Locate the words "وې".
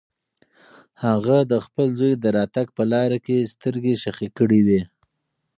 4.67-4.81